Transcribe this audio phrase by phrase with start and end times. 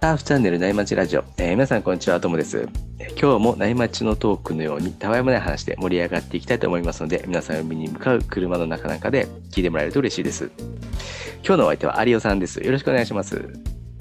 [0.00, 2.68] ハーフチャンネル内町ラジオ、えー皆さんこんにちは、ともです。
[2.98, 10.50] えー今日も内町のトークのようにたわいもない話で盛り上がっていきたいと思いますので、皆さん海に向かう車の中なんかで聞いてもらえると嬉しいです。
[11.44, 12.58] 今日のお相手は有オさんです。
[12.58, 13.48] よろしくお願いします。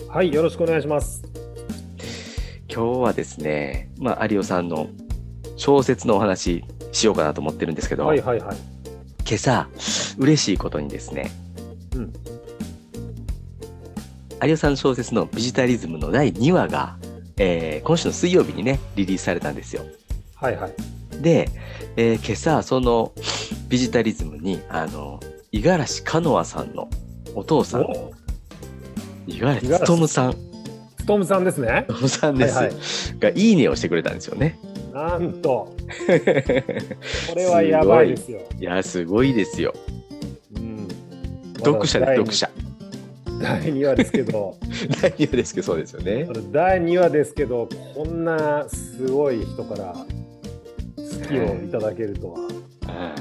[0.09, 1.21] はい、よろしくお願いします。
[2.73, 4.87] 今日はですね、まあ、有オさんの
[5.55, 8.57] 小説のお話しようかなと思ってるんですけど、はいはいはい。
[9.29, 9.67] 今朝、
[10.18, 11.31] 嬉しいことにですね、
[11.95, 12.13] うん
[14.43, 16.97] 有オさんの小説のビジタリズムの第2話が、
[17.37, 19.83] えー今週の水曜日にね、リリースされたんですよ。
[20.36, 20.74] はいはい。
[21.21, 21.50] で、
[21.96, 23.14] えー今朝、その
[23.68, 25.19] ビジタリズムに、あの、
[25.51, 26.88] 五十嵐カノアさんの
[27.33, 28.11] お父さん、お
[29.27, 31.86] 五十嵐勉さん、ストームさんですね。
[31.89, 32.73] 勉さんです、はいは
[33.19, 34.59] が、いいねをしてくれたんですよね。
[34.94, 35.75] なんと、
[36.08, 38.41] これはやばいですよ。
[38.59, 39.73] いや、すごいですよ。
[41.58, 41.64] うん。
[41.64, 42.50] 読者で読者。
[43.42, 44.58] 第2話ですけど、
[45.02, 52.39] 第2話ですけど、そうですよね第2話ですけど、こんなすごい人から好きをいただけるとは
[52.88, 53.16] あ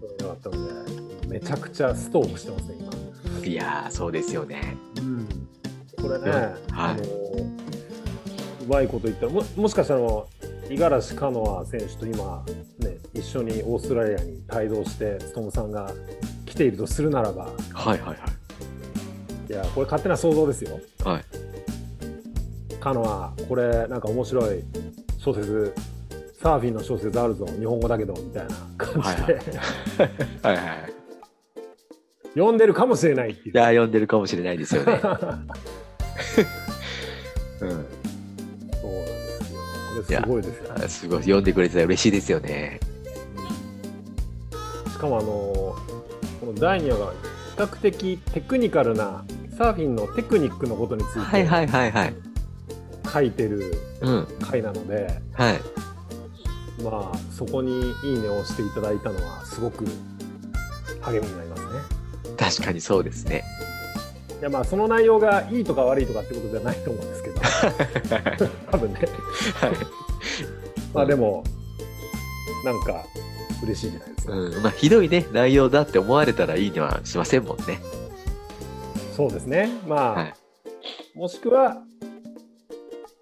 [0.00, 0.66] 思わなかったの
[1.26, 2.90] で、めちゃくちゃストークしてますね、今。
[2.90, 4.76] あいやー、そうですよね。
[4.98, 5.26] うん。
[6.02, 7.02] これね、はいあの
[8.62, 10.28] うまいこと言ったらももしかしたら五
[10.70, 12.44] 十嵐カノア選手と今、
[12.78, 15.92] ね、一緒にオーストラリアに帯同してストームさんが
[16.52, 18.16] 来ているとするならばはいはい
[19.50, 21.14] いやこれ勝手な想像ですよはい。
[21.14, 21.24] はい。
[22.78, 24.62] カノアこれなんか面白い
[25.18, 25.74] 小説
[26.42, 29.34] サーフィンの小説あるぞ日本語だけどみたいな感じで、
[30.42, 30.92] はいはいはい。
[32.34, 35.00] 読んでるかもしれないっていういやー、読んでるかもしれないですよね。
[37.60, 37.68] うん。
[37.68, 41.20] そうなんですよこれすごいですよあすごい。
[41.20, 42.80] 読んでくれてたら嬉しいですよね。
[44.90, 45.71] しかもあのこ
[46.52, 47.16] の第2話が比
[47.56, 49.24] 較的テクニカルな
[49.56, 52.14] サーフィンのテクニックのことについてはいはいはいはい。
[53.12, 54.26] 書いてるうん。
[54.40, 55.60] 回なので、はい。
[56.82, 59.84] まあそこに「いいね」を押していただいたのはすごく
[61.02, 61.68] 励みになりますね。
[62.36, 63.44] 確かにそうですね。
[64.40, 69.00] いやまあその内容がいいとか悪いとかってことじゃないと思うんですけど 多分ね
[69.54, 69.72] はい。
[70.94, 71.44] まあでも
[72.64, 73.04] なんか
[73.62, 74.62] 嬉しいじゃないですか、うん。
[74.62, 77.80] まあ、ひどいね、内容だって思われたらいいにはしませんもんね。
[79.16, 80.34] そうですねまあ、はい。
[81.14, 81.82] もしくは、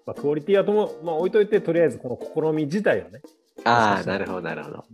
[0.05, 3.21] まあ、クオリティはとも、まあ、置いといてとりあえずこの試み自体をね、
[3.63, 4.85] ああ、なるほどなるほど。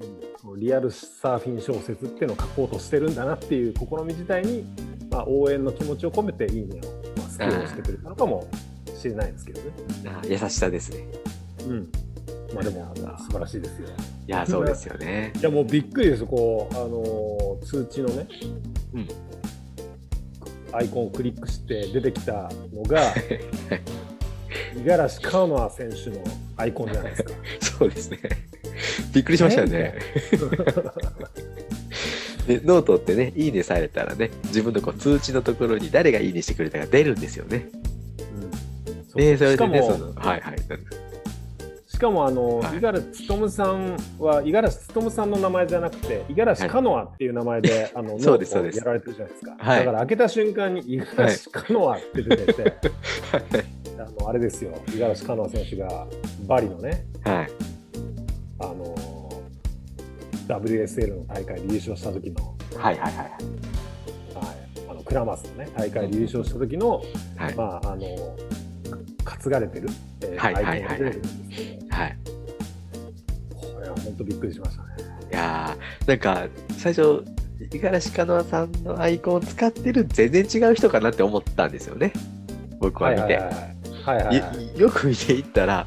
[0.41, 4.65] こうリアルサーフィン小説っていうのを書こうとしてるんだなっていう試み自体に、
[5.09, 8.47] まあ、応援の気持ちを込めて「いいね」を、まあ、好きを押してくれたのかも
[8.97, 9.71] しれないですけどね。
[10.27, 11.07] 優しさですね。
[11.69, 12.06] うん
[12.53, 13.87] まあでも素晴らしいですよ。
[14.27, 15.33] いや、そうですよね。
[15.37, 18.27] いやもうびっくりですこう、あのー通知のね、
[18.93, 19.07] うん
[20.73, 23.13] アイコンをクリックして出てきたのが
[24.75, 26.21] 五十嵐カノア選手の
[26.57, 27.33] アイコンじゃないですか。
[27.79, 28.19] そうですね。
[29.13, 29.95] びっくりしましたよね。
[32.47, 37.67] でノートってね、いいねされたらね、自分のこう通知のところに誰がいいねしてくれたか出るんですよね。
[39.13, 40.55] うんで、それでね、そもの、はいはい。
[41.97, 49.55] しかもあのはい五十嵐勉さんは五十嵐勉さんの名前じゃなくて五十嵐カノアっていう名前で、あの そうですそうですやられてるじゃないですか。
[49.57, 52.63] はいだから開けた瞬間に五十嵐カノアって出てて、
[53.97, 56.05] あのあれですよ五十嵐カノア選手が
[56.45, 57.47] バリのねはい。
[58.59, 58.95] あの
[60.47, 63.25] WSL の大会で優勝した時の、はいはいはい。
[63.25, 63.31] はい、
[64.87, 67.01] あのクラマスのね大会で優勝した時の、
[67.37, 67.55] はい。
[67.55, 68.05] まああの
[69.37, 69.89] 担がれてる、
[70.21, 72.17] えーはいはいアイコンが出てくるんですけど、はい。
[73.55, 74.87] これは本当びっくりしましたね。
[75.31, 77.23] いやーなんか、最初、
[77.59, 82.13] 五十嵐カノアさんのアイコンを使ってる全然違う人かなって思ったんですよね。
[82.79, 83.21] 僕は見て。
[83.21, 83.77] はいはいはいはい
[84.07, 84.37] はいはい
[84.79, 85.85] よよく見ていったら、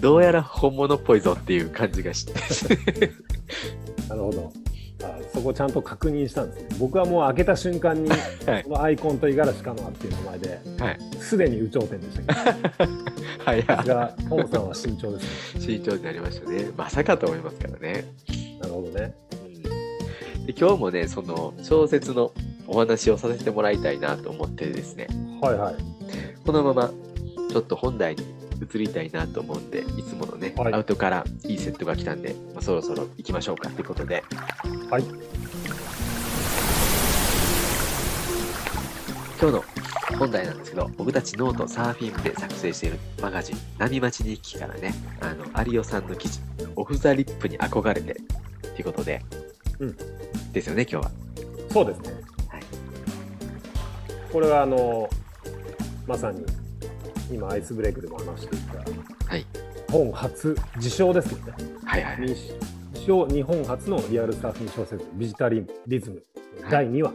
[0.00, 2.34] どうやら本物っぽいぞっていう感じがして。
[4.10, 4.52] なるほど。
[5.02, 6.76] あそこちゃんと確認したんですね。
[6.78, 8.16] 僕はもう開けた瞬間に、は
[8.60, 10.98] いこのアイコンと五十嵐カノアっていう名前で、はい。
[11.18, 12.92] すでに有頂天でしたけど、
[13.44, 15.60] はいが、トムさんは慎重ですね。
[15.60, 16.70] 慎重になりましたね。
[16.76, 18.04] まさかと思いますからね。
[18.60, 19.14] なるほどね。
[20.46, 22.32] で今日もね、その小説の
[22.66, 25.06] お話をさせてもらいたいなと思ってですね、
[25.40, 25.74] はいはい。
[26.44, 26.90] このまま
[27.50, 28.24] ちょっと本題に
[28.62, 34.22] 移りたいなと思うんで、いつものね、はいアウトからいいセットが来たんで、まあ、そろそろ行きましょうかということで、
[34.90, 35.02] はい。
[39.40, 39.64] 今日の
[40.18, 46.40] 本題なんですけど、僕たちノートサーフィン部で作成しているマガジン、波待ち日記からね、あの、有オさんの記事、
[46.76, 48.20] オフ・ザ・リップに憧れて、と
[48.78, 49.20] いうことで、
[49.80, 49.96] うん
[50.52, 51.10] ですよね、今日は。
[51.72, 52.32] そうですね。
[54.32, 55.10] これはあの
[56.06, 56.42] まさに
[57.32, 58.76] 今アイスブレイクでも話していた。
[59.28, 59.46] はい。
[59.90, 61.52] 本初自称ですけどね
[61.84, 62.20] はいはい。
[62.20, 62.36] 自
[63.06, 66.22] 称日本初のリアルサーフィン小説「ビジタリリズム」
[66.70, 67.12] 第2話。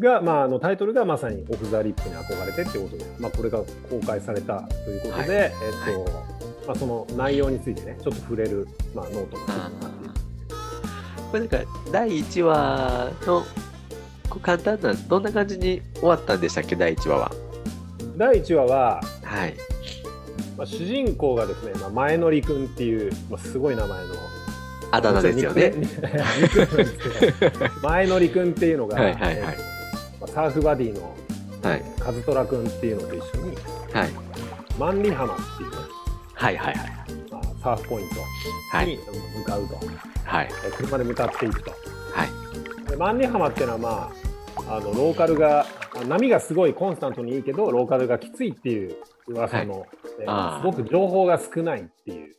[0.00, 3.58] が、まあ、あのタイトルがまさにオフ・ザ・リップに憧れてっていうことで、まあ、これが
[3.90, 5.52] 公開されたということで、はい。
[5.52, 5.52] え
[5.92, 6.12] っと
[6.68, 9.44] まあ、その内容についてねちょっと触れる、まあ、ノートが
[11.30, 11.58] これなんか
[11.90, 13.42] 第1話の
[14.28, 17.32] こう簡単などんな感じに終わったんでしたっけ第1話は？
[18.18, 19.54] 第1話は、はい。
[20.56, 24.14] まあ、主人公がですね、まあ、前乗りくんっていう、まあ、すごい名前の
[24.90, 25.72] あだ名ですよね。
[27.80, 29.62] 前乗りくんっていうのが、はいはいはいえっと
[30.20, 31.14] まあ、サーフバディの
[31.62, 31.84] はい。
[32.00, 33.56] カズトラくんっていうのと一緒に
[33.92, 34.10] はい。
[34.78, 35.76] 万里浜っていうね、
[36.34, 36.86] はいはいはい。
[37.30, 38.06] まあ、サーフポイン
[38.72, 38.98] はい。
[38.98, 39.76] トに向かうと、
[40.24, 40.48] はい。
[40.66, 41.76] え車で向かっていくとは
[42.24, 42.90] い。
[42.90, 44.27] で万里浜っていうのはまあ
[44.68, 48.96] あのローカルがあ波がすごいコンスタントにいいけどローカルがきついっていう
[49.28, 49.86] 噂の、
[50.20, 52.34] えーあーすごく情報が少ないっていう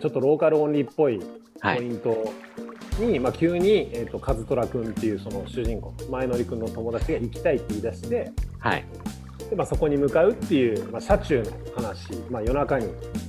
[0.00, 1.20] ちょっとローカルオンリーっぽい
[1.60, 1.78] はい。
[1.78, 2.32] ポイント
[3.00, 8.84] に、まあ、急に、えー、とカズトラ君っていうその主人公前乗り君の友達が行きたいって言い出してはい。
[9.50, 12.86] で、まあ、そこに向かうっていう、まあ、車中の話、まあ、夜中に、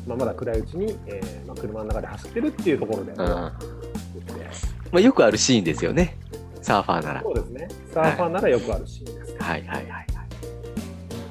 [0.08, 3.18] まあ、まだ暗いうちに、えーまあ、車の中で走ってるっていうところで、うん。
[3.18, 3.54] ま
[4.94, 6.18] あ、よくあるシーンですよね。
[6.62, 7.22] サーファーなら。
[7.22, 10.06] そうですねサーファーならよくあるシーンです、はいはいはいはい。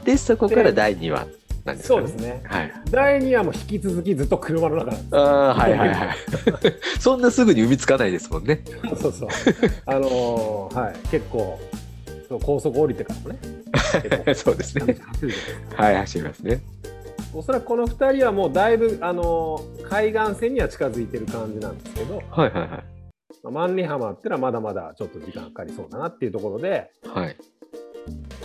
[0.04, 1.26] で、そこから第2話
[1.64, 2.00] なんですかね。
[2.00, 2.72] そうですねはい。
[2.90, 6.08] 第2話も引き続きずっと車の中なんですああ、はいはいはい。
[6.98, 8.62] そんなすぐに産みつかないですもんね。
[9.00, 9.28] そうそう
[9.86, 11.58] あのーはい結構
[12.28, 13.38] そう高速降りてからもね
[14.34, 14.96] そうですね。
[15.74, 16.60] はい、走りますね。
[17.34, 22.70] おそらくこの2人はもうだいぶ、あのー海岸線には近づいてる感じなんですけど、はいはいはい。
[23.42, 27.36] まあ、万里浜ってのはまだまだちょっと時間かかりそうだなっていうところではい。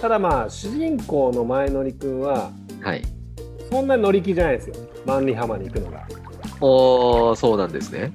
[0.01, 2.51] ただまあ主人公の前乗りくんは
[2.81, 3.03] はい。
[3.69, 4.75] そんなに乗り気じゃないですよ
[5.05, 6.07] 万里浜に行くのが。
[6.61, 8.11] おー、そうなんですね。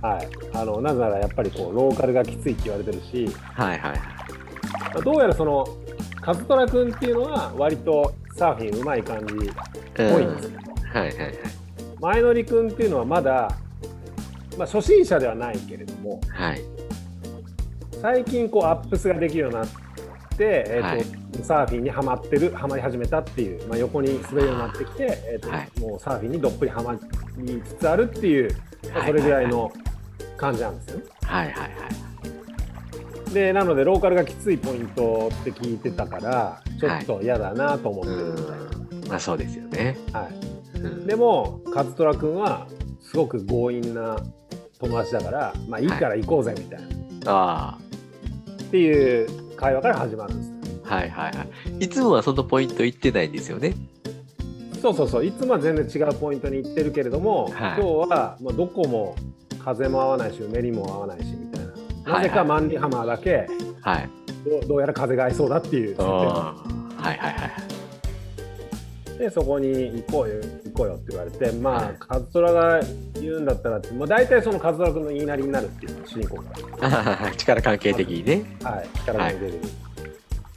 [0.00, 4.20] はい、あのなぜならやっぱりこうローカルがきついって言われてるし、はいはい
[5.04, 5.64] どうやらその
[6.20, 9.36] カズトラ君っていうのは割とサーフィンうまい感じっ
[9.94, 11.34] ぽいんですけど、はいはいはい。
[12.00, 13.56] 前乗り君っていうのはまだ、
[14.60, 16.60] まあ、初心者ではないけれどもはい。
[18.02, 19.68] 最近こうアップスができるようになっ
[20.36, 26.92] て、えーとサーフィンにはまってるはまり始めたっていう、まあ、横に滑るようになってきて、えーとはいもうサーフィンにどっぷりはま
[27.38, 28.50] りつつあるっていう、
[28.92, 29.72] まあそれぐらいの
[30.36, 31.04] 感じなんですよね。
[31.22, 31.66] はいはいは
[33.30, 33.32] い。
[33.32, 39.08] でなのでローカルがきついポイントって聞いてたからちょっと嫌だなと思ってるみたいうん。
[39.08, 39.96] まあそうですよね。
[40.12, 40.20] な。
[40.20, 40.32] はい
[40.80, 42.66] うんでもカズトラ君は
[43.00, 44.16] すごく強引な
[44.80, 46.86] 友達だからまあいいから行こうぜみたいな、
[47.26, 47.78] あ
[48.62, 50.94] っていう会話から始まるんですあ。
[50.94, 51.44] はいはいは
[51.80, 51.84] い。
[51.84, 53.74] いつもはそのポイント言ってないんですよね。
[54.80, 59.14] そうそうそういつもは全然違うポイントに行ってるけれども、はい今日はまあどこも
[59.62, 61.72] 風も合わないしうねりも合わないしみたいな
[62.12, 63.46] はいなぜか万里浜だけ
[63.82, 64.08] はい。
[64.48, 65.96] どうどうやら風が合いそうだっていう。
[65.98, 66.54] は
[66.98, 67.69] いはいはい。
[69.20, 71.96] でそこに行こうよ行こうよって言われてまあ、はい。
[71.98, 72.80] カズトラが
[73.20, 77.30] 言うんだったらって、まあ、大体そのカズトラ君の言いなりになるっていう主人公が。
[77.36, 78.42] 力関係的にね。
[78.62, 79.52] はい、力が出る、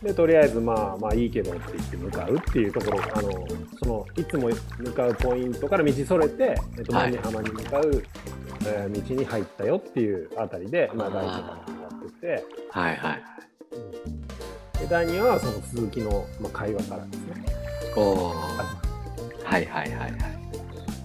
[0.01, 3.47] でとりあえずまあまあいいけどって言って向かうっていうところあの
[3.79, 8.03] そのいつも向かうポイントから道それて、えっと、浜に向かう、
[8.65, 13.23] えー道に入ったよっていうあたりで、まあ、あー第1話が終わってて、はいはい。
[13.73, 14.21] うん。
[14.79, 17.63] で第2話はその続きの、まあ、会話からですね。
[18.01, 20.11] はいはいはいはい。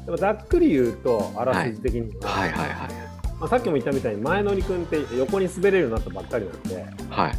[0.04, 3.08] でもざっくり言うとあらすじ的には、はいはいはい。
[3.38, 6.76] まあ、さっきも言ったみたいに前乗り君って横に滑れるようになったばっかりなんで、
[7.10, 7.32] はい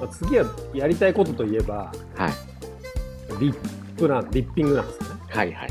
[0.00, 2.32] まあ、次はやりたいことといえばはい。
[3.40, 5.70] リップなんリッピングなんですよねはいはい。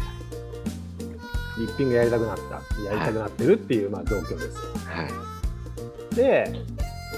[1.60, 5.04] リッピングやりたくなったやりたくなってるっていう、まあ、状況ですは
[6.12, 6.16] い。
[6.16, 6.52] で、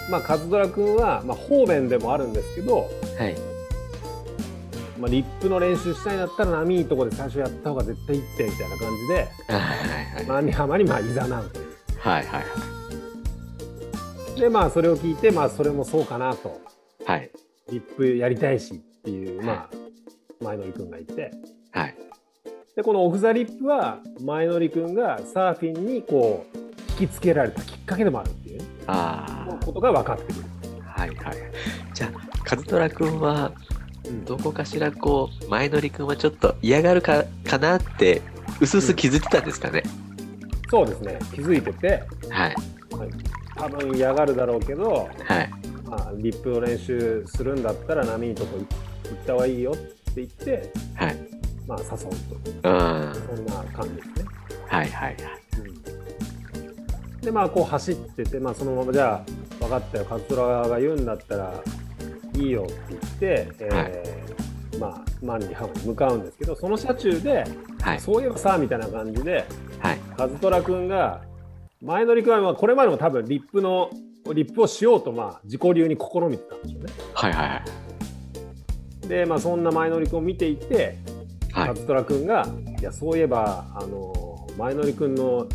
[0.10, 3.53] まあ、カズドラ君は、まあ、方便でもあるんですけど、はい。
[5.04, 9.16] まあ、リップの練習したいんだったら波いいとこで最初やった方が絶対いいってみたいな感じで
[9.50, 9.58] は
[10.22, 12.46] いはい浜にまあいざなうというはいはいは
[14.38, 14.40] い。
[14.40, 16.62] でまあそれを聞いてまあそれもそうかなと
[17.06, 17.30] はい。
[17.70, 19.70] リップやりたいしっていうまあ
[20.42, 21.32] 前乗り君がいて
[21.72, 21.96] はい。
[22.74, 26.58] でこのオフ・ザ・リップは前乗り君がサーフィンにこう
[26.92, 30.46] 引きつけられたきっかけでもあるっていうねあことが分かってくる。
[30.96, 31.02] あ。
[31.02, 31.36] はいはい。
[31.94, 33.73] じゃあ、カズトラ君は、うん
[34.26, 38.22] どこかしらこう、前乗り君はちょっと嫌がるかかなって、
[38.62, 39.84] うすうす気づいてたんですかね？
[40.70, 42.56] そうですね気づいててはい。
[43.56, 45.52] 多分嫌がるだろうけど、はい。
[45.86, 51.18] まあ、リップの練習するんだったら波いいとこ行った方がいいよって言って、はい。
[51.68, 53.14] まあ、誘うううん。
[53.16, 54.26] そんな感じですね。
[54.68, 55.16] はいはいはい。
[57.22, 59.24] でまあこう走ってて、まあ、そのままじゃあ
[59.60, 61.54] 分かったよ勝虎が言うんだったら
[62.36, 67.44] いいよって言って、えーまあ万里浜に向かうんですけどその車中で、
[67.82, 68.00] はい。
[68.00, 69.46] そういえばさみたいな感じで
[69.80, 70.00] はい。
[70.18, 71.22] 和虎君が
[71.82, 73.90] 前乗り君はまあこれまでも多分リップの
[74.34, 76.94] リップをしようとまあ自己流に試みてたんですよね。
[77.14, 77.62] はいはいは
[79.06, 79.08] い。
[79.08, 80.98] でまあそんな前乗り君を見ていて
[81.52, 81.76] はい和。
[81.76, 82.48] 虎君が
[82.80, 85.48] 「いやそういえばあの前乗り君の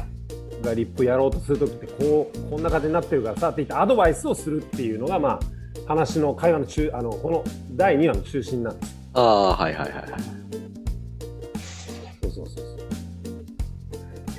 [0.62, 5.40] がリップやろうとする時ってこうこんな感じになってるからさ」って言ってアドバイスをするっていうのがまあ
[5.88, 8.94] 話の会話の中あのこの第2話の中心なんです。
[9.14, 10.10] ああ、はいはいはいはい。
[12.22, 12.78] そうそうそうそう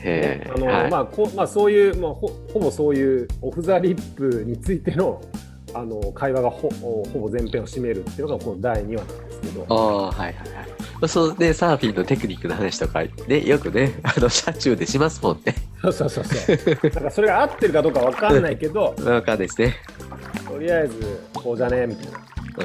[0.04, 0.52] へえ。
[0.56, 0.92] あのはい。
[0.92, 5.22] まあこまあ、そういう、まあ、ほほぼそういうオフ・ザ・リップについての
[5.74, 9.66] あの会話がほほぼ前編を占めるっていうのがこの第2話なんですけど。
[9.70, 10.70] ああ、はいはいはい。
[11.02, 15.56] まあそうね、サーフィンのテクニックの話とか、ね、よくね、あの、車中でしますもんね。
[15.82, 16.90] そうそうそうそう。
[16.94, 19.76] なんかそれが合ってるかどうかわかんないけど、 わかんないですね。
[20.60, 22.20] とりあえずこうじゃねみたいな。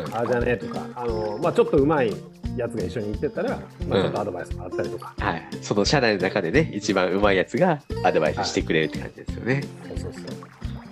[0.04, 0.14] うん。
[0.14, 2.12] ああじゃねとか、あのまあ、ちょっとうまい
[2.56, 3.50] やつが一緒に行ってたら、
[3.88, 5.42] まあ、うんちょっとアドバイスもらったりとか、はい。
[5.62, 9.62] その車内の中でね、一番上手いやつがアドバイスしてくれるって感じですよね。
[9.88, 10.22] そうそうそう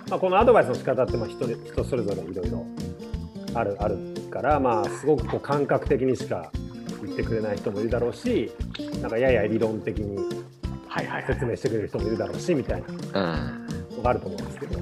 [0.09, 2.65] まあ、このアドバイスの仕方ってまあ人に人それぞれいろいろ
[3.55, 3.97] あるある
[4.29, 6.51] から、まあ、すごくこう感覚的にしか
[7.03, 8.51] 言ってくれない人もいるだろうし
[9.01, 10.17] なんかやや理論的に
[10.87, 11.33] はいはいはい。
[11.33, 13.67] 説明してくれる人もいるだろうしみたいなうん。
[13.97, 14.79] のがあると思うんですけど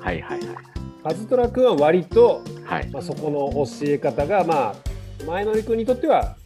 [0.00, 0.69] はいはいはい。
[1.02, 2.88] カズトラ君は割と、はい。
[2.90, 6.36] まあ、そこの教え方が、まあ、前乗り君にとっては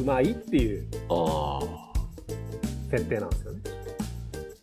[0.00, 0.86] うまいっていう
[2.90, 3.60] 設定なんですよね。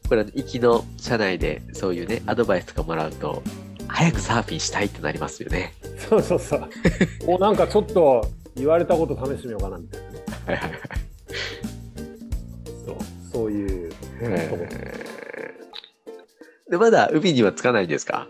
[0.09, 3.43] これ、行きの車内でそういうね、アドバイスとかもらうと、
[3.87, 5.73] 早くサーフィンしたいってなりますよね。
[6.09, 6.69] そうそうそう。
[7.27, 10.07] おなんかちょっと言われたこと試してみようかなみたいな。
[10.53, 10.79] はいはいはい。
[12.85, 12.95] そう
[13.31, 14.65] そういうとこ
[16.69, 18.27] で、まだ海には着かないんですか？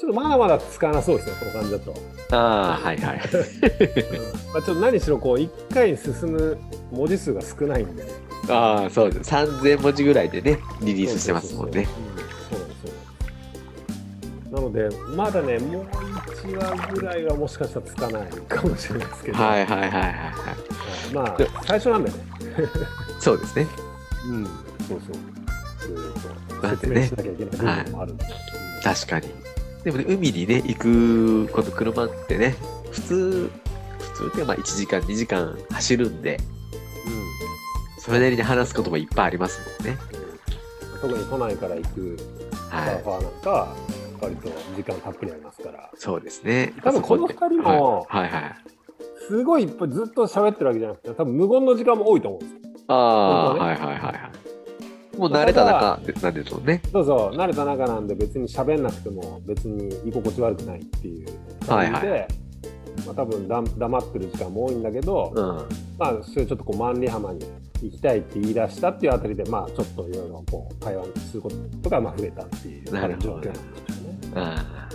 [0.00, 1.94] ちょっとまだまだつかなそうですね、この感じだと。
[2.34, 3.20] ああ、はいはい。
[4.50, 6.56] まあ、ちょっと何しろこう1回に進む
[6.90, 8.06] 文字数が少ないんで。
[8.48, 9.30] ああ、そうです。
[9.30, 11.86] 3000文字ぐらいでね、リリースしてますもんね。
[12.48, 12.60] そう
[14.50, 20.12] そうなので、まだね、もう1話ぐらいはもしかしたらつかないかもしれないですけど、はいはいはいはいはい。
[20.14, 22.16] はいまあ、最初なんでね。
[23.20, 23.66] そうですね。
[24.30, 24.54] うん、そう
[24.88, 25.92] そう。
[25.92, 26.12] いろいろ
[26.56, 28.24] とだってね説明しなきゃいけない部分もあるんで。
[28.82, 29.28] 確かに。
[29.84, 32.54] でもね、海にね、行く、この車ってね、
[32.90, 33.50] 普通、
[34.14, 39.98] 普通でまあ1時間、2時間走るんで、うんそれなりに話すこともいっぱいありますもんね。
[41.02, 42.16] 特に都内から行く
[42.70, 42.88] サはい。
[42.96, 43.76] ーファーなんかは
[44.22, 46.72] 割と時間たっぷりありますからそうですね。
[46.82, 48.56] 多分この二人もはい、はいはい。
[49.28, 52.58] すごいいっぱいずっと喋ってるわけじゃなくて多分無言の時間も多いと思うんですよ
[52.88, 54.29] ああ、本当ははいはいはいはい。
[55.18, 56.82] もう慣れた中なんですもんね。
[56.92, 61.26] そうそう慣れた中なんで別に喋んなくても別に居心地悪くないっていう
[61.66, 62.28] 感じで、はい
[63.06, 65.44] まあ、多分だ黙ってる時間も多いんだけど、うん。
[65.98, 67.44] まあそれちょっとこう万里浜に
[67.82, 71.50] 行きたいって言い出したっていうあたりでまあちょっといろいろこう会話するこ
[71.82, 73.52] とがまあ増えたっていう状況なんですよね。
[74.34, 74.90] ああ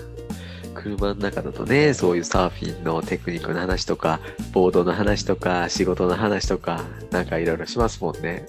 [0.76, 4.20] 車の中だとね、そういうサーフィンのテクニックの話とか、
[4.52, 8.46] ボードの話とか、仕事の話とか、なんかいろいろしますもんね。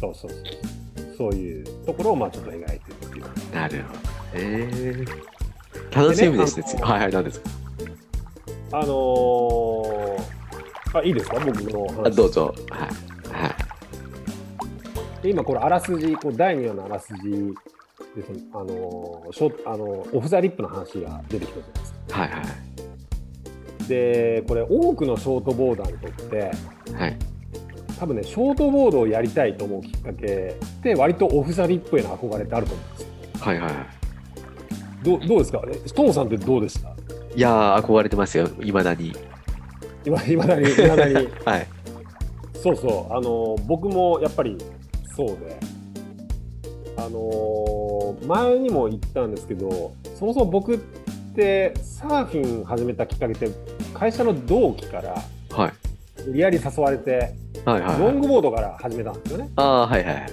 [0.00, 0.40] そうそうそう
[1.16, 2.80] そういうところをまあちょっと描いてるっ
[3.10, 3.94] ていうなるほ
[4.36, 5.04] どね。
[5.94, 6.66] 楽しみですね。
[6.66, 7.50] でねはいはい、何ですか？
[8.72, 10.20] あのー
[10.94, 11.38] あいいですか？
[11.40, 12.54] 僕の話あどうぞ。
[12.70, 12.88] はい。
[13.32, 15.22] はい。
[15.22, 17.30] で今これあらすじこう第2話のあらすじ
[18.16, 23.88] ですねあのーショあのオフ・ザ・リップの話が出てきたじゃないですかはいはい。
[23.88, 26.50] でこれ多くのショートボーダーにとって
[26.94, 27.18] はい。
[27.98, 33.08] 多分ねショートボードをやりたいと思うきっかけって割とオフ・ザ・リップへの憧れってあると思うんですよ
[33.40, 33.72] はいはい。
[35.04, 35.62] どうどうですか？
[35.68, 36.88] えトモさんってどうでした？
[37.36, 38.48] いやー、憧れてますよ。
[38.62, 39.12] いまだに。
[40.06, 41.66] 今いまだにいまだに はい。
[42.54, 44.56] そうそう、あの僕もやっぱり
[45.14, 45.58] そうで、
[46.96, 50.78] あの前にも言ったんですけど、そもそも僕っ
[51.36, 53.50] てサーフィン始めたきっかけって、
[53.92, 55.16] 会社の同期から
[55.54, 55.72] はい。
[56.26, 58.20] 無理やり誘われて、はいはい、ロンはい。
[58.20, 59.50] グボードから始めたんですよね。
[59.56, 60.26] ああ、はいはいはい。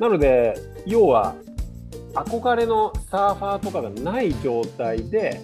[0.00, 0.54] なので、
[0.86, 1.34] 要は、
[2.14, 5.40] 憧れのサーファーとかがない状態で、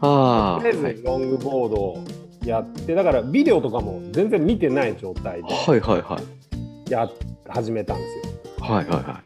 [0.00, 2.04] とりあえはいずロングボードを
[2.44, 6.40] やって、だからビデオとかも全然見てない状態ではいはいはい。
[7.48, 8.28] 始めたんです
[8.60, 8.64] よ。
[8.64, 9.20] はいはいは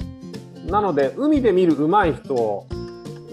[0.67, 0.71] い。
[0.71, 2.67] なので海で見る上手い人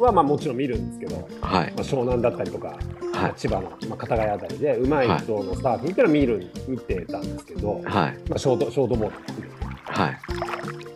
[0.01, 1.74] はまあもちろん見るんですけど、はい。
[1.75, 2.77] まあ、湘南だったりとか、
[3.13, 3.31] まはい。
[3.31, 7.84] あ千葉の、まあ、片貝あたりで上手い人のサーフィンっていうのは見る見てたんですけど、はい。
[7.84, 9.53] まあ、ショートショートボード含めて
[9.86, 10.17] はい。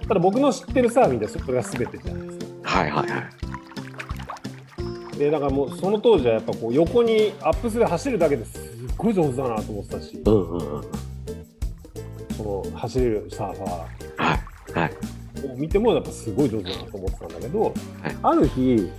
[0.07, 2.45] ただ僕の知ってるサーフィンってそれが全てじゃないですか。
[2.63, 2.91] はい。
[2.91, 3.09] はい。
[3.09, 3.45] はい。
[5.17, 8.61] でだからもうその当時はやっぱこう横にアップスで走るだけですっ
[8.97, 10.83] ごい上手だなと思ってたし、うんうんうん。
[12.35, 13.87] その走れるサーファは
[14.67, 14.73] い。
[14.73, 14.91] はい。
[15.47, 17.73] ーを見てもやっぱすごい上手だなと思ってたんだけど、
[18.23, 18.89] ある日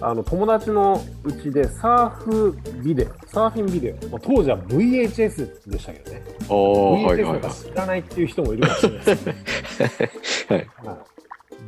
[0.00, 6.22] あの友達のうちでサーフビデオサーフィンビデオ、まあ、当時は VHS でしたけどね。
[6.48, 10.68] VHS はないんか知らないっていう人もいるかもしれないです はい。
[10.84, 10.96] はい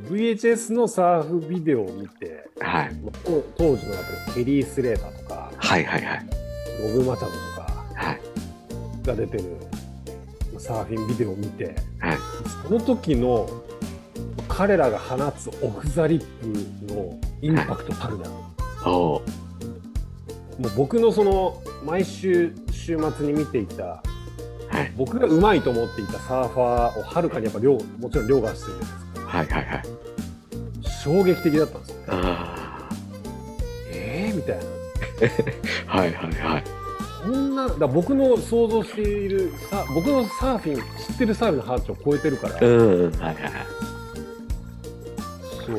[0.09, 2.95] VHS のサーフビデオを見てはい。
[2.97, 5.85] まあ当当時のやっぱりケリー・スレーターとかはい。
[5.85, 6.03] はい。
[6.05, 6.27] はい。
[6.83, 8.21] ロブ・マチャドとかはい。
[9.07, 9.45] が出てる
[10.59, 12.19] サーフィンビデオを見てはい。
[12.67, 13.49] その時の
[14.57, 18.31] 彼らが放つオフ・ザ・リップのインパクトたるな、
[18.87, 19.23] おー。
[20.61, 24.03] もう僕のその毎週週末に見ていたは
[24.83, 24.93] い。
[24.97, 29.47] 僕がうまいと思っていたサーファーをはるかにやっぱ量もちろん凌駕してるんですけどはい。
[29.47, 29.65] はい。
[29.65, 29.83] はい。
[31.03, 32.89] 衝撃的だったんですよあ
[33.93, 35.97] えーみたいなあ。
[35.99, 36.15] はい。
[36.15, 36.35] はい。
[36.35, 36.65] はい。
[37.25, 43.11] こんなだ僕の想像しているさ僕のサーフィン知ってるサーフィンの範疇を超えてるから、うん。
[43.13, 43.35] はい。
[43.35, 43.43] はい。
[43.43, 43.53] はい。
[45.67, 45.77] そう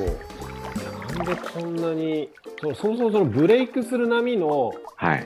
[1.17, 2.29] なんでこんなに
[2.61, 5.25] そうそもそもそのブレイクする波のはい。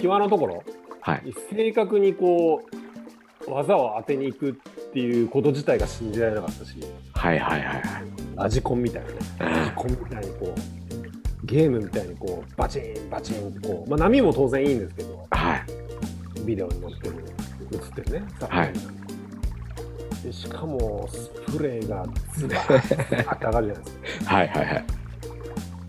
[0.00, 0.62] 際のところ？
[1.00, 1.22] はい。
[1.50, 2.62] 正確にこ
[3.46, 4.52] う技を当てに行くっ
[4.92, 6.76] ていうこと自体が信じられなかったし
[7.14, 7.38] はい。
[7.38, 7.60] はい。
[7.62, 7.82] はい。
[8.36, 10.54] ラジコンみたいなねうんラジコンみたいにこ
[11.42, 16.42] うゲームみたいにこうバチンバチンってこう、まあ、波も当然いいんですけどはい。
[16.44, 17.14] ビデオに載ってる
[17.72, 18.72] 映ってるねさはい
[20.22, 24.48] でしかもスプレーがズバーッて 上がるじゃないですかはい。
[24.48, 24.66] はい。
[24.66, 24.84] はい。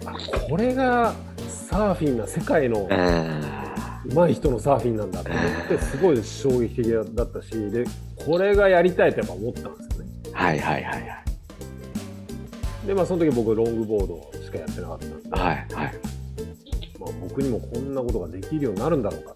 [0.05, 1.13] あこれが
[1.47, 7.85] サーフィンな世界のあ上手い人のサーフィンなんだと思ってすごい衝撃的だったしで
[8.25, 10.59] これがやりたいとやっぱ思ったんですよねーはい。
[10.59, 10.83] はい。
[10.83, 10.93] はい。
[10.93, 12.87] はい。
[12.87, 15.65] でまあその時僕ロングボードしかやってなかったんで、はい。
[15.73, 15.93] はい。
[16.99, 19.35] まあ、僕にもこんなことができるようになるんだろうか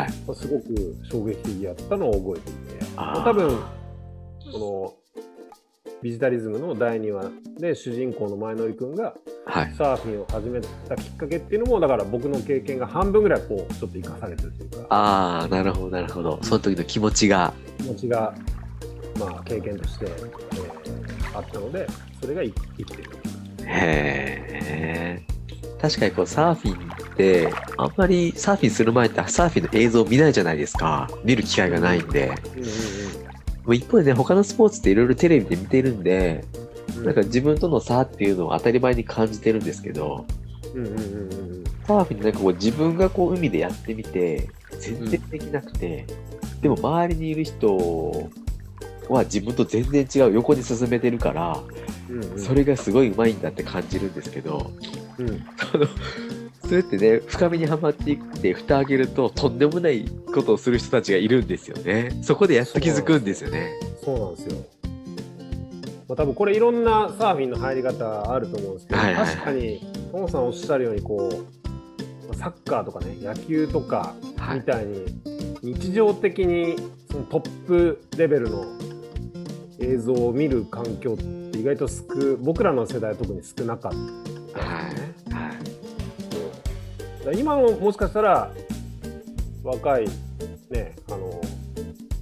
[0.00, 0.08] はい。
[0.08, 3.58] と、まあすごく衝撃的だったのを覚えていてまあ多分
[4.52, 4.94] この
[6.02, 9.14] ビジタリズムの第2話で主人公の前乗り君が
[9.46, 9.74] はい。
[9.76, 16.38] サーフィンを始めたきっかけっていうのもだから僕の経験が半分ぐらいこうちょっと生かされてるというかああ、なるほど、なるほど。
[16.42, 17.52] その時の気持ちが。
[17.78, 18.34] 気持ちが、
[19.18, 20.46] まあ、経験として、えー
[21.36, 21.86] あったので
[22.18, 23.10] それが生きてる
[23.66, 25.22] へえ。
[25.80, 31.10] 確かにこうサーフィンって、あんまりサーフィンする前ってサーフィンの映像見ないじゃないですか。
[31.24, 32.32] 見る機会がないんで。
[32.56, 33.25] うんうんもう
[33.74, 36.44] 一方でね、他のスポーツっていろいろテレビで見てるんで、
[36.96, 37.04] うん。
[37.04, 40.26] なんか自分との差っていうのを当たり前に感じてるんですけど、
[40.74, 44.48] うんうんうんうんサーフィンなんかこう自分がこう海でやってみて、
[44.80, 46.04] 全然できなくて、
[46.60, 48.28] でも周りにいる人
[49.08, 51.60] は自分と全然違う横に進めてるから、
[52.10, 52.40] うんうん。
[52.40, 54.72] それがすごい上手いんだって感じるんですけど、
[55.18, 55.28] うん。
[55.74, 55.86] あの、
[56.68, 62.10] そうやってね、深みにはまっていって、蓋開けると、とんでもないことをする人たちがいるんですよね。
[62.22, 63.72] そこでやっと気づくんですよね。
[64.04, 64.76] そうなんですよ。
[66.08, 69.80] まあ、多分これいろんなサーフィンの入り方あると思うんですけど、はいはいはい確かに
[70.12, 75.04] トモさんおっしゃるようにこうまあサッカーとかね野球とかはいみたいに
[75.62, 76.76] 日常的に
[77.10, 78.64] そのトップレベルの
[79.80, 82.04] 映像を見る環境って意外と少
[82.38, 83.92] 僕らの世代は特に少なかっ
[84.52, 85.14] たはでね。
[85.28, 85.32] い。
[85.34, 85.55] はい。
[87.32, 88.52] 今ももしかしたら
[89.62, 90.06] 若い
[90.70, 91.40] ねあの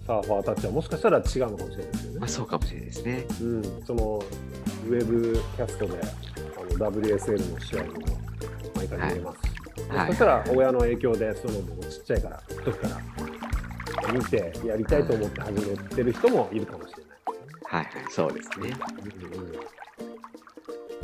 [0.07, 2.29] サーファーたちはもしかしたら違うのかもしれないですよねまあ、。
[2.29, 3.27] そうかもしれないですね。
[3.41, 4.23] うん、その
[4.87, 7.93] ウェブキャストであの WSL の試合も
[8.77, 9.55] 毎回見れますし、はい
[10.09, 11.55] そしたら親の影響でその
[11.91, 17.17] ちっちゃいから時から見てやりたいと思って始めてる人もいるかもしれない
[17.65, 18.05] はいはい。
[18.11, 18.69] そうですね。
[18.69, 18.87] ですね。
[19.35, 19.75] うんうん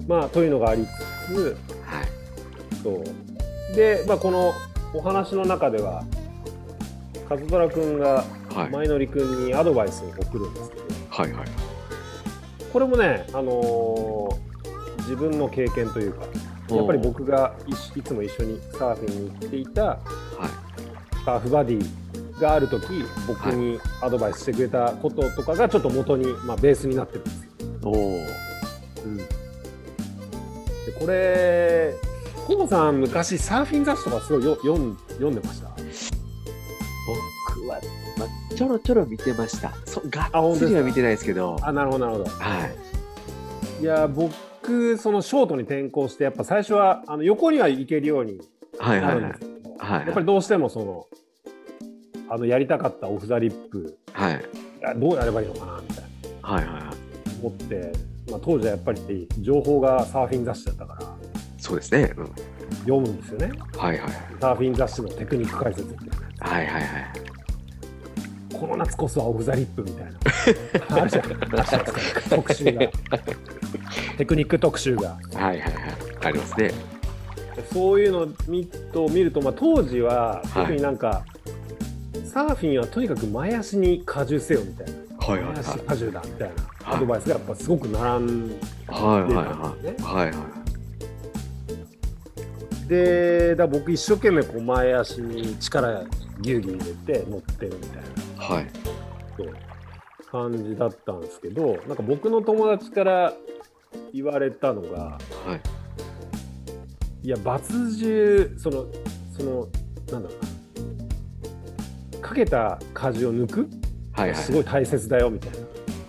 [0.07, 0.87] まあというのがあり
[1.29, 2.09] つつはい。
[2.83, 3.05] そう
[3.75, 4.53] で、まあ、この
[4.95, 6.05] お話の中では
[7.29, 8.71] 和虎君がはい。
[8.71, 11.49] 前乗り君にアドバイスを送るんですけど、はいはい。
[12.73, 14.51] これもね、あのー
[15.11, 16.25] 自分の経験というか
[16.71, 21.25] やっぱり僕がいしいつも一緒にサーフィンに行っていたはい。
[21.25, 27.49] サーフバディがある時僕にアドバイスしてくれたこととかがちょっと元に、まあ、ベースになってるんですよ。
[27.83, 27.95] おお。
[29.05, 29.25] うん、で
[31.01, 31.95] これ
[32.51, 35.69] コモさん昔サーフィン雑誌とかすごいよ読ん読んでました？
[37.57, 37.81] 僕は、
[38.19, 39.73] まあ、ちょろちょろ見てました。
[39.87, 41.57] そがっつりは見てないですけど。
[41.63, 43.83] あなるほどなるほどはい。
[43.83, 48.41] いや僕僕そのショートに転向してやっぱ最初はあの横には行けるように
[48.79, 49.41] はいはいはいなるんです。
[49.41, 51.07] けど、はいはいやっぱりどうしてもその
[52.29, 54.45] あのやりたかったオフ・ザ・リップはい。
[54.97, 56.05] どうやればいいのかなみたい
[56.43, 56.97] なはいはいはい。
[57.43, 57.93] 思って、
[58.29, 61.20] まあ、当時はやっぱり情報がサーフィン雑誌だったから
[61.71, 62.13] そうですね。
[62.17, 62.27] うん。
[62.81, 64.11] 読むんですよねはいはい。
[64.41, 65.95] サーフィン雑誌のテクニック解説
[66.41, 66.85] はいはいはい。
[68.53, 70.07] この夏こそはオフ・ザ・リップみたい
[70.91, 71.25] なあるじゃん
[72.29, 72.73] 特集が
[74.19, 75.71] テクニック特集がはいはいはい。
[76.25, 76.73] ありますね。
[77.73, 81.25] そういうのを見と見ると、まあ、当時ははい特になんか、
[82.25, 84.93] サーフィンはとにかく前足に荷重せよみたいな
[85.27, 85.55] はいはいはい。
[85.55, 86.55] 前足荷重だみたいな
[86.85, 88.55] はいアドバイスがやっぱすごく並んで
[88.89, 89.83] はいはいたんはい。
[89.83, 90.07] ですね。
[90.07, 90.35] はいはい。
[92.91, 96.05] でだ僕一生懸命こう前足に力
[96.41, 98.03] ギュウギュウ入れて乗ってるみたい
[98.37, 98.67] なはい。
[99.37, 99.57] そう
[100.29, 103.33] 感じだったんですけどなんか僕の友達から
[104.13, 105.61] 言われたのがはい。
[107.27, 108.87] いや抜重その
[109.39, 109.69] その
[110.11, 110.35] なんだろ
[112.13, 113.69] うなかけた荷重を抜く？
[114.13, 114.37] はいはい。
[114.37, 115.51] すごい大切だよみたい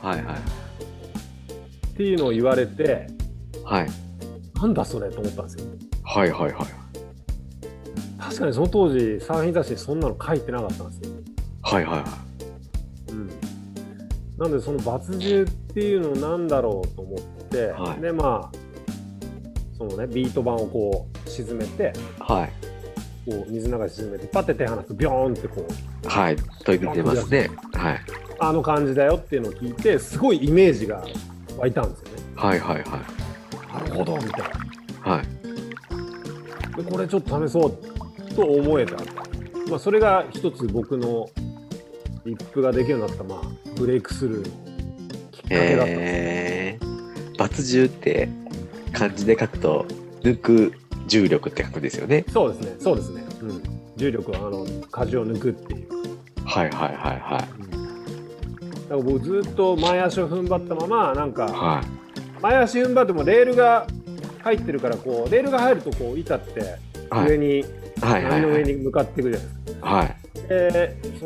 [0.02, 0.36] なはいはい。
[0.36, 3.06] っていうのを言われて
[3.64, 3.88] はい。
[4.56, 5.66] なんだそれと思ったんですよ
[6.14, 6.68] はいはいはい。
[8.20, 11.16] 確かにその当時サーフィン雑誌にそんなの書いてなかったんですよ、
[11.64, 12.06] はいはいは
[13.10, 13.12] い。
[13.14, 13.30] うん、
[14.38, 18.58] なんでその抜重っていうのなんだろうと思って、はいでまあ
[19.78, 22.52] そのねビート板をこう沈めてはい。
[23.24, 25.66] こう水の中に沈めてパッて手離すとビョーンってこ
[26.04, 26.36] うはい。
[26.36, 27.50] と言ってますね。
[27.74, 28.02] はい。
[28.40, 31.06] あの感じだよっていうのを聞いてすごいイメージが
[31.58, 33.84] 湧いたんですよねはいはいはい。
[33.84, 34.50] なるほどみたい
[35.06, 35.41] なはい。
[36.76, 38.96] でこれちょっと試そうと思えた、
[39.70, 41.30] まあ、それが一つ僕の
[42.26, 43.40] リップができるようになった、まあ、
[43.78, 48.30] ブレイクスルーのきっかけだったんですえー、抜重って
[48.94, 49.86] 漢字で書くと
[50.22, 50.74] 抜く
[51.08, 52.24] 重力って書くんですよね。
[52.32, 52.76] そうですね。
[52.80, 53.64] そうですね、うん、
[53.98, 55.90] 重力はあの荷重を抜くっていう、
[56.46, 57.48] はいはいはいはだか
[58.90, 61.34] ら僕ずっと前足を踏ん張ったままなんい。
[61.34, 61.84] かは
[62.42, 63.88] 前足踏ん張ってもレールが
[64.42, 66.62] 入ってるからこうレールが入るとこう板って
[67.12, 67.64] 上に、
[68.02, 68.64] はいはい波の上はい。
[68.64, 70.16] に向かっていくじゃないですかはい。
[70.50, 71.26] でそ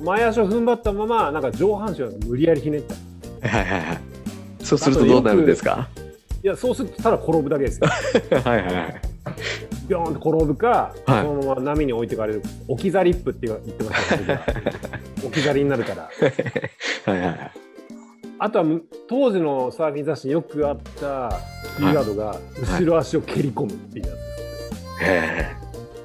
[0.00, 2.94] の前足を踏ん張ったままなんか上半身を無理やりひねった
[3.46, 3.98] いはいはいはい。
[4.62, 5.88] そうするとどうなるんですか？
[6.42, 7.88] やそうするとただ転ぶだけですよ
[8.44, 9.00] はいはいはい。
[9.88, 14.40] ビョーンと転ぶか、はいそのまま波に置いてかれる置き去りップって言ってました
[15.26, 16.02] 置き去りになるから
[17.12, 17.50] はいはいはい。
[18.42, 21.38] あとはむ当時のサーフィン雑誌によくあった
[21.76, 24.12] キーワードが、後ろ足を蹴り込むっていうや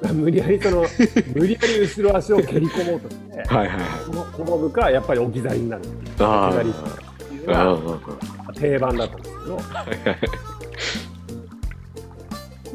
[0.04, 0.82] つ、へ無理やりその
[1.34, 3.88] 無理やり後ろ足を蹴り込もうとしてーはいはいはい。
[4.06, 7.74] この転ぶかやっぱり置き去りになる置き去りっていうのあ。
[7.74, 9.56] が定番だったんですけど。
[9.56, 10.18] はいはい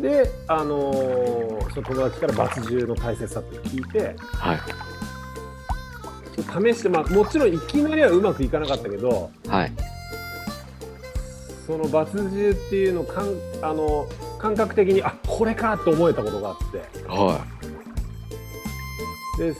[0.01, 4.59] であのーその友達から抜重の大切さって聞いてはい
[6.41, 9.71] 試してまあもちろんいきなりはうまくいかなかったけどはい。
[11.65, 13.27] その抜重っていうのをかん
[13.61, 17.45] あの感覚的にあこれかと思えたことがあっては
[19.37, 19.55] で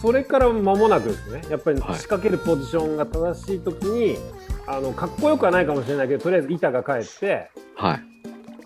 [0.00, 4.18] それから間もなくですねやっぱりはい仕掛けるポジションが正しい時に、
[4.66, 7.82] あのかっこよくはないかもしれないけどとりあえず板が返ってい。
[7.82, 8.02] はい。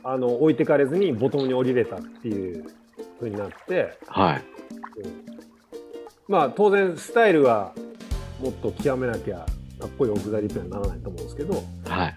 [0.04, 2.64] あの置いてかれずにボトムに降りれたっていう
[3.18, 4.44] 風になって、はい。
[6.28, 7.72] まあ当然スタイルは
[8.40, 9.46] もっと極めなきゃ
[9.80, 11.54] かっこいいオフザリップにはならないと思うんですけど
[11.86, 12.16] はい。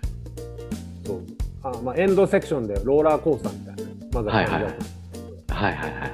[1.05, 1.21] そう
[1.63, 6.11] あ、まあ、エンドセクションでローラーコースターみたいなまずは感じだったんですけどはいはいはい。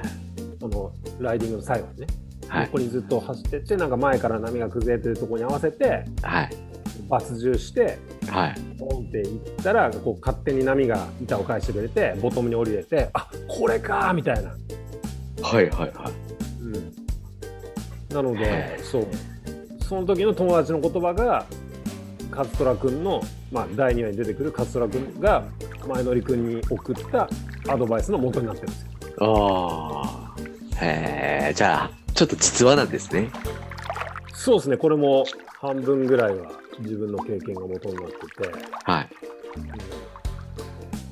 [0.62, 2.06] あのライディングの最後にね、
[2.48, 2.64] はい。
[2.66, 6.50] 横にずっと走ってってなんか前から波が崩れてるところに合わせてはい。
[7.08, 8.54] 抜重してはい。
[8.78, 14.50] ポンっていったらこう勝手に波が板を返してくれてボトムに降りれてあこれかーみたいな、
[15.42, 16.37] はいはいはい。
[18.10, 19.06] うん、なのへでそう。
[19.80, 21.46] その時の友達の言葉が
[22.30, 25.44] 勝虎君の、まあ、第2話に出てくる勝虎君が
[25.86, 27.28] 前乗り君に送った
[27.68, 28.88] アドバイスの元になってるんですよ。
[29.20, 30.34] あ
[30.80, 30.84] あ。
[30.84, 33.30] へえ、じゃあ、ちょっと実話なんですね。
[34.34, 34.76] そうですね。
[34.76, 35.24] これも
[35.60, 38.50] 半分ぐらいは自分の経験が元になってて、
[38.84, 39.08] はい。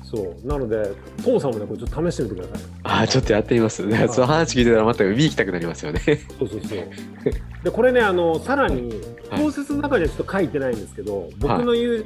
[0.09, 3.85] そうなのでトモさんもねこれちょっと試してみてくださいああ、ちょっとやってみます。
[3.85, 5.99] ねその話聞いてたらまた見に行きたくなりますよね。
[5.99, 6.79] そうそうそう。
[7.63, 8.89] でこれねあのさらに
[9.29, 12.05] はい小説の中にはちょっと書いてないんですけど、僕の友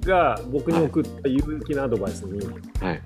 [0.00, 2.46] 人が僕に送った有益なアドバイスに、
[2.80, 3.02] はい。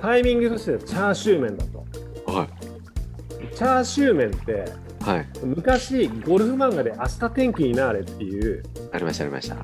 [0.00, 2.32] タイミングとしてはチャーシュー麺だと。
[2.32, 3.54] はい。
[3.54, 4.64] チャーシュー麺って
[5.02, 5.28] はい。
[5.44, 9.56] 昔ゴルフ漫画で「明日天気になれ」っていうありました、ありました。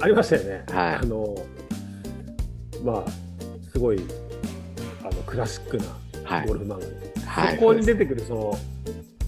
[0.00, 0.64] ありましたよね。
[0.70, 1.34] はいあの
[2.84, 3.21] まあ
[3.72, 4.00] すごい
[5.02, 5.84] あのクラシックな
[6.24, 6.46] はい。
[6.46, 6.76] ゴルフ漫画。
[6.78, 6.86] で、
[7.26, 7.56] はい。
[7.56, 8.58] そこに出てくるその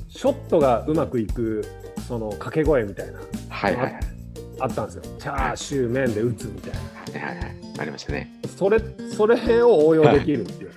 [0.08, 1.64] ショットがうまくいく
[2.06, 4.00] その掛け声みたいなはいはいはい。
[4.60, 5.02] あったんですよ。
[5.18, 7.28] チャーシュー麺で打つみたいな。
[7.28, 7.56] はいはいはい。
[7.78, 8.32] ありましたね。
[8.56, 8.80] それ
[9.16, 10.70] それを応用できるっていう、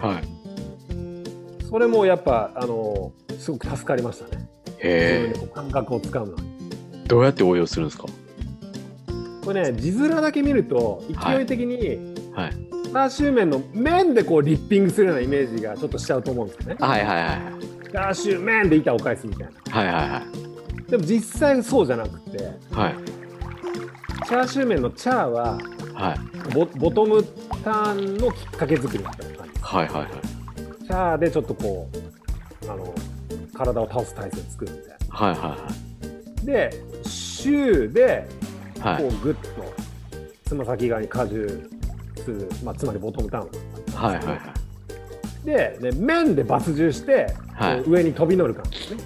[0.00, 1.64] はい。
[1.64, 4.48] それもやっぱあのすごく助かりましたね。
[4.78, 6.36] へ自分でこう感覚をつかむの
[7.08, 8.06] どうやって応用するんですか？
[9.44, 12.52] これね字面だけ見ると勢い的に、はい
[12.86, 16.76] チャーシュー麺の麺でこうリッピングするようなイメージがちょっとしちゃうと思うんですよね。
[16.80, 19.76] はいはいはいチャーシュー麺で板を返すみたいな。
[19.76, 20.22] はいはいは
[20.86, 22.38] いでも実際そうじゃなくて、
[22.70, 22.94] はい
[24.26, 25.58] チャーシュー麺のチャーは
[25.94, 27.22] はいボボトム
[27.64, 29.64] ターンのきっかけ作りみたいな感じです。
[29.64, 30.36] はいはいはい
[30.86, 31.90] チャーでちょっとこ
[32.64, 32.94] う、あの、
[33.52, 35.56] 体を倒す体勢を作るみたいはいは
[36.44, 36.44] な。
[36.44, 36.70] で、
[37.02, 38.28] シューで
[38.76, 39.74] いはいこうグッと
[40.44, 41.75] つま先側に荷重
[42.16, 43.94] する、まあ、つまりボトムターン。
[43.94, 44.40] はいはいはい。
[45.44, 47.82] でで面でバス重して、はい。
[47.86, 49.02] 上に飛び乗る感じですね。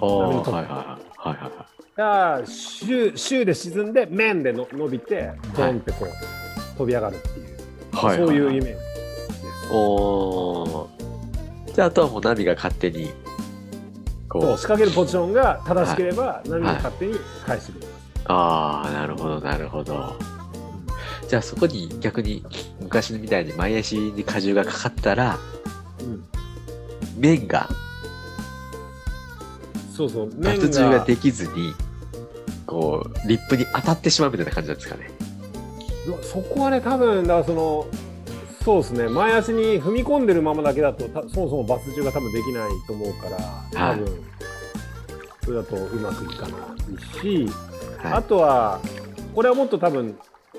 [0.00, 0.98] おー波に飛ぶはいはいは
[1.34, 1.36] い。
[1.36, 1.68] はいはい
[1.98, 7.46] だからシューシューで沈んで面での伸びてドンってこう、飛び上がるっていう、
[7.90, 9.72] はいそういうイ味メージです。
[9.72, 11.74] おー。
[11.74, 13.10] じゃああとはもうナビが勝手に
[14.28, 14.42] こう。
[14.42, 17.98] そう仕掛けるポジションが正しければ何が勝手に返してくれます。
[18.26, 20.14] ああなるほどなるほど
[21.28, 22.42] じゃあそこに逆に
[22.80, 25.38] 昔みたいに前足に荷重がかかったら
[26.00, 26.24] うん。
[27.18, 27.68] 面が
[29.94, 30.34] そうそう。
[30.36, 31.74] 面脱重ができずに
[32.66, 35.10] こうリップに当たってしまうみたいな感じなんですかね。
[36.22, 37.86] そこはね多分だからその
[38.64, 39.08] そうですね。
[39.08, 44.00] 前足に踏み込んでるままだけだとたそもそもバス重が多分できないと思うからはい。
[44.00, 44.24] 多分、
[45.44, 47.50] それだとうまくいかないし、
[48.02, 48.80] あはとは
[49.34, 50.18] これはもっと多分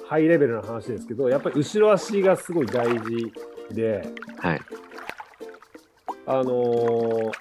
[0.10, 3.32] ハイレベルな話ですけどやっぱり後ろ足がすごい大事
[3.72, 4.04] で
[4.43, 4.62] いはい。
[6.26, 7.32] あのー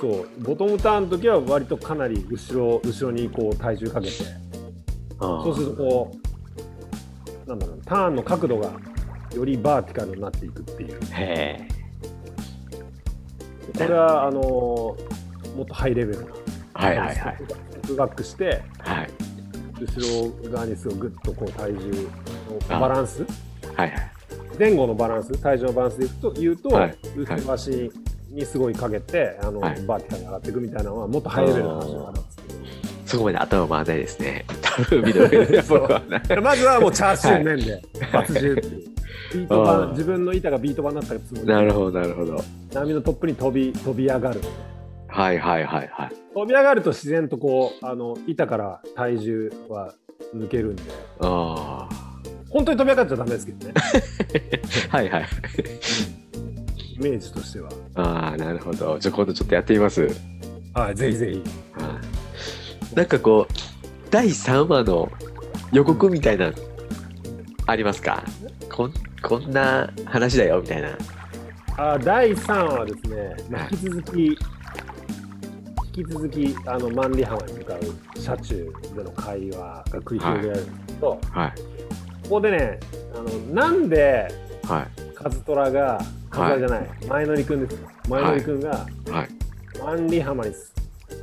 [0.00, 4.12] そうボトムターンの時は割とかなり後ろ後ろにこう体重かけて
[5.20, 6.12] あそうするとこ
[7.46, 8.72] うなんだろうターンの角度が
[9.34, 10.98] よりバーティカルになっていくっていう。
[11.00, 11.68] こへ
[13.78, 14.44] えれはあのー
[15.56, 16.32] もっとハイレベルな
[16.74, 17.38] はいはいはい。
[17.96, 19.10] バックしてはい
[19.80, 22.08] 後ろ側にすごいグッとこう体重
[22.70, 23.24] のバランス？
[23.74, 24.10] はいはい。
[24.58, 25.32] 前後のバランス？
[25.42, 26.96] 体重のバランスでいくと言うと、はい。
[27.16, 27.90] 後ろ足
[28.30, 29.80] にすごいかけてあの、はい。
[29.82, 32.42] バーティカルに上がっていくみたいなのはもっとハイレベルな話があるんですけ
[33.06, 34.44] そこまで頭回らないですね。
[36.42, 37.82] まずはもうチャーシュー麺で
[38.12, 38.94] バツ重っていう。
[39.34, 41.46] ビートあ板ー自分の板がビート板になったつもり。
[41.46, 42.42] でなるほどなるほど。
[42.72, 44.40] 波のトップに飛び飛び上がる
[45.14, 46.12] はいはいはいはい。
[46.34, 49.94] 飛び上がると自然とこうあの板から体重は
[50.34, 50.82] 抜けるんで。
[51.20, 51.88] あ
[52.50, 53.74] 本当に飛び上がっちゃダメですけどね。
[54.90, 55.26] あ はいはい。
[56.94, 57.68] イメージとしては。
[57.94, 58.98] ああなるほど。
[58.98, 60.08] じゃあ今度ちょっとやってみます。
[60.74, 61.42] はいぜひぜひ。
[61.80, 62.00] は
[62.92, 62.96] い。
[62.96, 63.54] なんかこう
[64.10, 65.10] 第3話の
[65.72, 66.50] 予告みたいな
[67.66, 68.24] ありますか？
[68.68, 70.88] こんこんな話だよみたいな。
[71.76, 73.36] あ第3話はですね、
[73.72, 74.38] 引き続き
[75.96, 81.52] 引き続きあの万里浜に向かう車中での会話が繰り広げられるんですけど、はい。
[82.24, 82.80] ここでね
[83.14, 84.28] あのなんで
[84.64, 85.14] はい。
[85.14, 87.88] カズトラがカズトラじゃない、前乗りくんですよ。
[88.08, 89.28] 前乗りくんがはい。
[89.78, 90.52] 万里浜に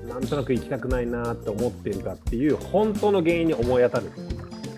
[0.07, 4.12] なんとなく行きたくないなって思っているかっていう本当の原因に思い当たる。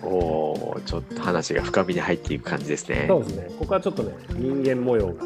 [0.02, 3.06] おおちょっと話が深みに入っていく感じですね。
[3.08, 3.46] そうですね。
[3.58, 5.22] ここはちょっとね人間模様が。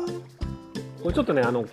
[1.03, 1.65] これちょっとねあの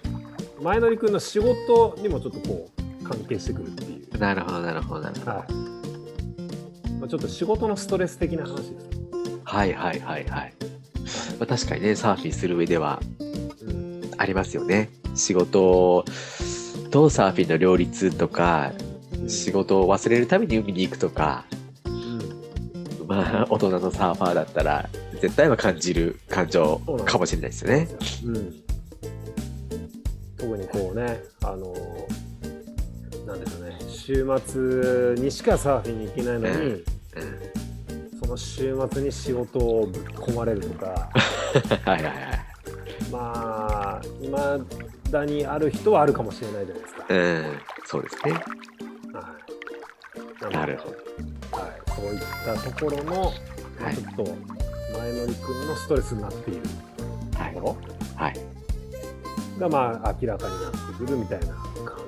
[0.61, 2.74] 前乗りくんの仕事にもちょっとこう
[3.07, 5.53] 関係してくるっていうなるほどなるほどなるほどはい。
[6.99, 8.73] まあ、ちょっと仕事のストレス的な話です。
[9.43, 10.53] はいはいはいはい、
[11.39, 14.01] まあ、確かにねサーフィンする上ではうん。
[14.17, 16.05] ありますよね仕事
[16.89, 18.71] とサーフィンの両立とか
[19.27, 21.45] 仕事を忘れるために海に行くとか
[21.85, 23.07] うん。
[23.07, 24.89] まあ大人のサーファーだったら
[25.21, 27.87] 絶対は感じる感情かもしれないですよね。
[28.25, 28.55] うん。
[30.37, 31.73] 特にこうね、あの
[33.35, 34.39] なんでしょうね、週
[35.15, 36.83] 末にしかサーフィンに行けないのに、うん
[38.21, 41.09] その週末に仕事をぶっ込まれるとか、
[41.85, 42.13] はいはいはい。
[43.11, 44.57] まあ、いま
[45.11, 47.05] だにある人はあるかもしれないじゃないですか。
[47.09, 47.45] うん、
[47.85, 48.31] そうですね。
[49.13, 50.53] はい。
[50.53, 51.59] なるほど。
[51.61, 53.21] はい、そういったところの、ま
[53.81, 54.23] あはいちょっと
[54.97, 56.61] 前乗り君のストレスになっている
[57.37, 57.77] はいとこ
[58.15, 58.33] はい。
[59.59, 61.47] ろが、まあ、明らかになってくるみたいな
[61.85, 62.04] 感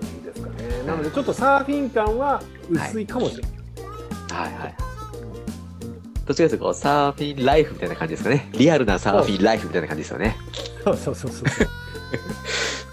[0.67, 0.83] ね。
[0.85, 3.51] なので、ちょっとサーフィン感は薄いかもしれない。
[4.31, 4.75] はいはい。
[6.25, 8.49] どっちかというとこうサーフィンライフみたいな感じですかね。
[8.53, 10.35] リアルなサーフィンライフみたいな感じですよね。
[10.83, 11.47] そうそうそうそう。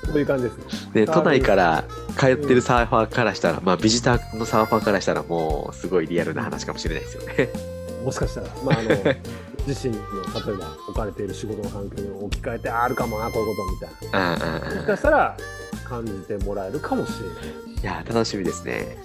[0.06, 0.92] そういう感じです。
[0.92, 1.84] で、都内から
[2.16, 7.48] 通ってるサーファーからしたら、まあビジターのサーファーからしたらもうすごいリアルな話かもしれないですよね。
[8.04, 8.90] もしかしたら、まあ、あの
[9.66, 10.02] 自身の
[10.46, 15.36] 例えば置かれている仕事の環境に置き換えてああるかもなこういうことみたいうんうんなもしうかしたら
[15.84, 17.76] 感じてもらえるかもしれない。
[17.76, 17.78] ん。
[17.78, 18.96] いや、楽しみですね。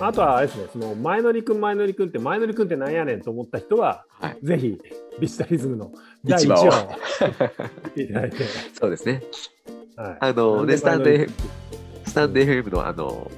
[0.00, 4.38] あとはあれですねその前乗りくん前乗りくんって前乗りくんってなんやねんと思った人ははい。
[4.42, 4.78] ぜひ
[5.20, 5.92] ビジタリズムの
[6.24, 6.90] 第1一話を
[7.86, 8.36] 見ていただいて、
[8.74, 9.22] そうですね。
[9.96, 11.30] はい、あのね、スタンド FM、
[12.06, 13.30] スタンド FM のあの、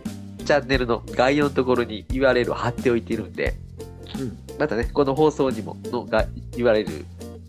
[0.45, 3.55] チャンネルの概要のところに URL を貼っておいているんで、
[4.19, 7.05] うんまたね、この放送にも、のが URL、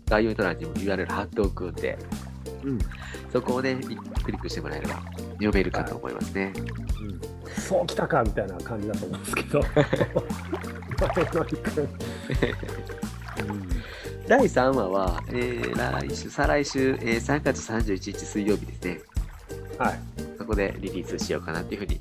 [0.08, 1.98] 概要欄にも URL 貼っておくんで、
[2.64, 2.78] うん
[3.32, 3.76] そこをね、
[4.24, 4.94] クリックしてもらえれば
[5.32, 6.52] 読めるかと思いますね。
[7.00, 7.20] うん
[7.60, 9.60] そうきたかみたいな感じだと思うんですけど
[14.28, 19.00] 第3話は、えー来週、再来週、えー3月31日水曜日ですね。
[19.78, 20.00] はい
[20.38, 22.00] そこでリリースしようかなっていうふうに、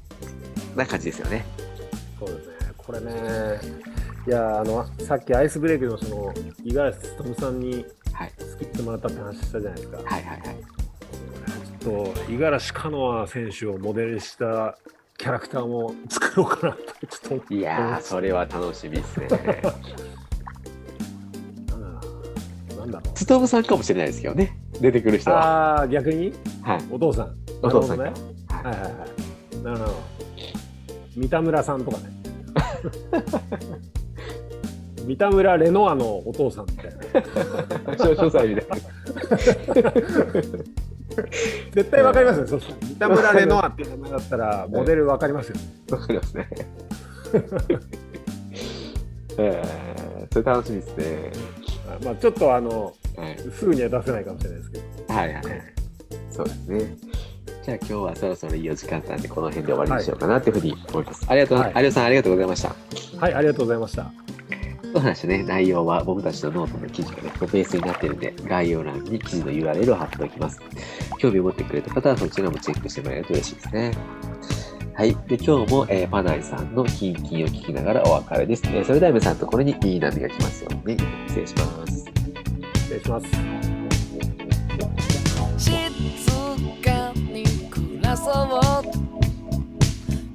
[0.75, 1.45] な感じですよね。
[2.19, 3.11] そうですね、これね、
[4.27, 6.33] いや、あの、さっきアイスブレイクのその、
[6.63, 8.31] 五十嵐勉さんにはい。
[8.37, 9.97] 作ってもらったって話したじゃないですか。
[9.97, 10.39] はいはいはい。
[11.81, 14.77] ちょっと、五十嵐カノア選手をモデルにした
[15.17, 17.53] キャラクターも作ろうかなと、ちょっと。
[17.53, 19.27] いやー、それは楽しみですね。
[21.67, 21.99] なんだろ
[22.71, 23.13] うなんだろう。
[23.13, 24.57] つとむさんかもしれないですけどね。
[24.81, 25.77] 出てくる人は。
[25.77, 26.33] ああ、逆に？
[26.63, 26.83] はい。
[26.89, 27.35] お父さん。
[27.61, 28.05] お父さんね。
[28.49, 29.63] ははいはいはい。
[29.63, 29.93] なるほど。
[31.15, 32.03] 三田村さんとかね。
[35.05, 37.03] 三田村レノアのお父さんみたいな。
[37.93, 37.97] い。
[37.97, 38.75] 少々歳みたいな。
[41.71, 45.55] 絶対わかりますよ、そうしたら三田村レノアって名前だったら、モデルわかりますよ。
[45.91, 46.49] わかりますね。
[49.37, 51.31] えー、それ楽しみですね。
[52.03, 53.37] まあ、ちょっとあの、はい。
[53.51, 54.85] すぐには出せないかもしれないですけど。
[55.13, 55.43] はいはい。
[56.29, 56.95] そうですね。
[57.63, 61.25] じゃあ今日はそろそろいいお時間なんで、この辺で終わりにしようかなというふうに思います。
[61.27, 62.75] ありがとう、はい有吉さんありがとうございました。
[63.19, 64.11] はい、ありがとうございました。
[64.95, 70.57] お話ね、内容は僕たちのノートの記事がね、ベースになっているんで、概要欄に記事の URL を貼っておきます。
[71.19, 73.91] 興味を持ってくれた方はそちらもチェックしてもらえると嬉しいですね。
[74.93, 75.13] はい。
[75.27, 78.63] で、今日も、えーパナイさんのキンキンを聞きながらお別れです。
[78.67, 80.97] えーそれでは皆さんのところにいい波が来ますように。
[81.27, 82.05] 失礼します。
[82.75, 83.27] 失礼します。
[85.57, 85.73] 静
[86.81, 89.05] かに暮らそう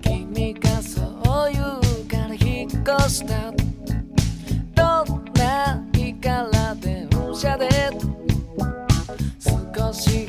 [0.03, 1.01] 君がそ
[1.49, 3.50] う言うから引っ越した
[7.41, 7.69] 車で。
[9.83, 10.29] 少し